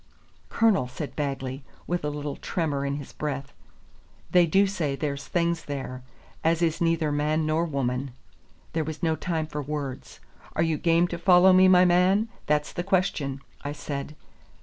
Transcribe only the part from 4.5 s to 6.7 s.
say there's things there as